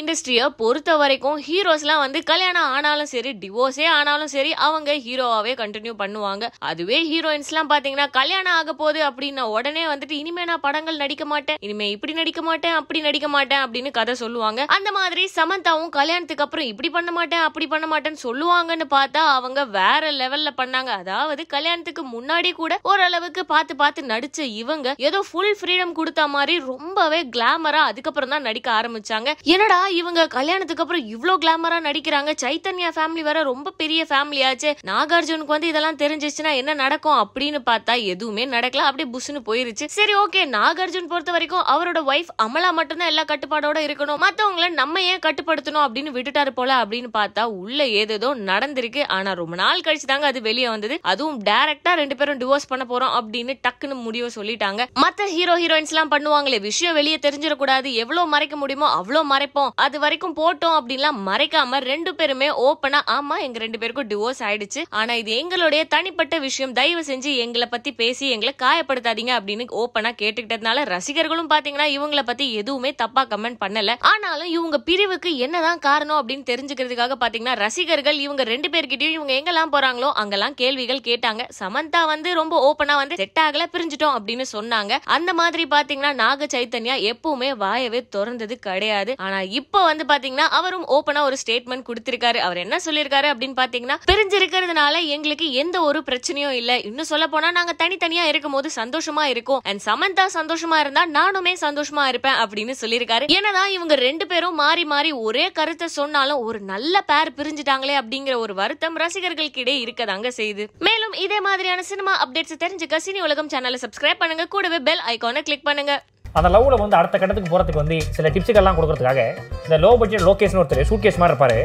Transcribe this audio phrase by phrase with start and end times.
[0.00, 6.44] இண்டஸ்ட்ரியை பொறுத்த வரைக்கும் ஹீரோஸ்லாம் வந்து கல்யாணம் ஆனாலும் சரி டிவோர்ஸே ஆனாலும் சரி அவங்க ஹீரோவாவே கண்டினியூ பண்ணுவாங்க.
[6.70, 11.88] அதுவே ஹீரோயின்ஸ்லாம் பாத்தீங்கன்னா கல்யாணம் ஆக போகுது அப்படின்னா உடனே வந்துட்டு இனிமே நான் படங்கள் நடிக்க மாட்டேன் இனிமே
[11.96, 14.60] இப்படி நடிக்க மாட்டேன் அப்படி நடிக்க மாட்டேன் அப்படின்னு கதை சொல்லுவாங்க.
[14.76, 20.12] அந்த மாதிரி சமந்தாவும் கல்யாணத்துக்கு அப்புறம் இப்படி பண்ண மாட்டேன் அப்படி பண்ண மாட்டேன்னு சொல்லுவாங்கன்னு பார்த்தா அவங்க வேற
[20.20, 20.90] லெவல்ல பண்ணாங்க.
[21.02, 27.20] அதாவது கல்யாணத்துக்கு முன்னாடி கூட ஓரளவுக்கு பார்த்து பார்த்து நடிச்ச இவங்க ஏதோ ஃபுல் ஃப்ரீடம் கொடுத்த மாதிரி ரொம்பவே
[27.36, 29.28] கிளாமரா அதுக்கப்புறம் தான் நடிக்க ஆரம்பிச்சாங்க.
[29.54, 32.30] என்னடா இவங்க கல்யாணத்துக்கு அப்புறம் இவ்வளோ கிளாமரா நடிக்கிறாங்க.
[32.42, 34.74] சைத்தன்யா ஃபேமிலி வேற ரொம்ப பெரிய ஃபேமிலி ஆச்சு.
[34.86, 38.84] நாகார்ஜுனுக்கு வந்து இதெல்லாம் தெரிஞ்சிச்சுன்னா என்ன நடக்கும் அப்படின்னு பார்த்தா எதுவுமே நடக்கல.
[38.88, 39.84] அப்படியே புஷ்னு போயிருச்சு.
[39.86, 44.22] சரி ஓகே நாகார்ஜுன் பொறுத்த வரைக்கும் அவரோட ஒய்ஃப் அமலா மட்டும்தான் எல்லா கட்டுப்பாடோட இருக்கணும்.
[44.24, 49.04] மத்தவங்கள நம்ம ஏன் கட்டுப்படுத்தணும் அப்படின்னு விட்டுட்டாரு போல அப்படின்னு பார்த்தா உள்ள ஏதேதோ நடந்திருக்கு.
[49.08, 50.98] ஆனா ரொம்ப நாள் கழிச்சு தாங்க அது வெளியே வந்தது.
[51.02, 54.84] அதுவும் டைரக்டா ரெண்டு பேரும் டிவோர்ஸ் பண்ண போறோம் அப்படின்னு டக்குன்னு முடிவு சொல்லிட்டாங்க.
[55.04, 56.60] மத்த ஹீரோ ஹீரோயின்ஸ் எல்லாம் பண்ணுவாங்களே.
[56.60, 57.92] விஷயம் வெளியே தெரிஞ்சிடக்கூடாது.
[57.92, 59.70] எவ்வளவு மறைக்க முடியுமோ அவ்வளவு மறைப்போம்.
[59.84, 64.80] அது வரைக்கும் போட்டோம் அப்படின்லாம் மறைக்காம ரெண்டு பேருமே ஓப்பனா ஆமா எங்க ரெண்டு பேருக்கும் டிவோர்ஸ் ஆயிடுச்சு.
[65.00, 66.72] ஆனா இது எங்களுடைய தனிப்பட்ட விஷயம்.
[66.72, 72.92] தயவு செஞ்சு எங்களை பத்தி பேசி எங்களை காயப்படுத்தாதீங்க அப்படின்னு ஓப்பனா கேட்டுக்கிட்டதுனால ரசிகர்களும் பாத்தீங்கன்னா இவங்கள பத்தி எதுவுமே
[73.02, 73.94] தப்பா கமெண்ட் பண்ணல.
[74.12, 80.10] ஆனாலும் இவங்க பிரிவுக்கு என்னதான் காரணம் அப்படின்னு தெரிஞ்சுக்கிறதுக்காக பாத்தீங்கன்னா ரசிகர்கள் இவங்க ரெண்டு பேர்கிட்டயும் இவங்க எங்கெல்லாம் போறாங்களோ
[80.22, 81.44] அங்கெல்லாம் கேள்விகள் கேட்டாங்க.
[81.60, 84.92] சமந்தா வந்து ரொம்ப ஓப்பனா வந்து செட் ஆகல பிரிஞ்சிட்டோம் அப்படின்னு சொன்னாங்க.
[85.18, 89.14] அந்த மாதிரி பாத்தீங்கன்னா நாக சைத்தன்யா எப்பவுமே வாயவே திறந்தது கிடையாது.
[89.18, 92.38] ஆனா இப்ப இப்போ வந்து பாத்தீங்கன்னா அவரும் ஓப்பனா ஒரு ஸ்டேட்மெண்ட் கொடுத்திருக்காரு.
[92.44, 96.72] அவர் என்ன சொல்லியிருக்காரு அப்படின்னு பாத்தீங்கன்னா பிரிஞ்சிருக்கிறதுனால எங்களுக்கு எந்த ஒரு பிரச்சனையும் இல்ல.
[96.88, 99.60] இன்னும் சொல்ல போனா நாங்க தனித்தனியா இருக்கும் போது சந்தோஷமா இருக்கும்.
[99.70, 103.28] அண்ட் சமந்தா சந்தோஷமா இருந்தா நானுமே சந்தோஷமா இருப்பேன் அப்படின்னு சொல்லியிருக்காரு.
[103.36, 108.56] என்னதான் இவங்க ரெண்டு பேரும் மாறி மாறி ஒரே கருத்தை சொன்னாலும் ஒரு நல்ல பேர் பிரிஞ்சுட்டாங்களே அப்படிங்கிற ஒரு
[108.62, 110.66] வருத்தம் ரசிகர்களுக்கிடையே இருக்கதாங்க செய்யுது.
[110.88, 114.46] மேலும் இதே மாதிரியான சினிமா அப்டேட்ஸ் தெரிஞ்சுக்க சினி உலகம் சேனலை சப்ஸ்கிரைப் பண்ணுங்க.
[114.56, 115.94] கூடவே பெல் ஐகானை கிளிக் பண்ணுங்க.
[116.38, 119.22] அந்த லவ்ல வந்து அடுத்த கட்டத்துக்கு போறதுக்கு வந்து சில டிப்ஸுக்கெல்லாம் கொடுக்கறதுக்காக
[119.66, 121.58] இந்த லோ பட்ஜெட் லோகேஷ்னு ஒருத்தர் சூட் கேஸ் மாதிரி இருப்பாரு.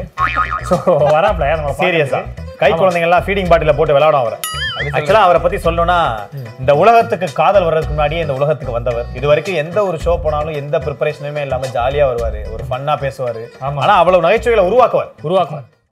[0.70, 0.76] ஸோ
[1.16, 2.20] வராப்ல நம்மளை சீரியஸா.
[2.62, 4.36] கை குழந்தைங்க எல்லாம் ஃபீடிங் பாட்டில போட்டு விளையாடும் அவர்.
[4.96, 5.98] ஆக்சுவலா அவரை பத்தி சொல்லணும்னா
[6.60, 9.06] இந்த உலகத்துக்கு காதல் வர்றதுக்கு முன்னாடியே இந்த உலகத்துக்கு வந்தவர்.
[9.18, 12.40] இது வரைக்கும் எந்த ஒரு ஷோ போனாலும் எந்த ப்ரிப்பரேஷனுமே இல்லாம ஜாலியா வருவாரு.
[12.54, 13.44] ஒரு ஃபன்னா பேசுவாரு.
[13.66, 13.80] ஆமா.
[13.84, 15.12] ஆனா அவ்வளவு நகைச்சுவைகளை உருவாக்குவார்.
[15.28, 15.64] உருவாக்கும்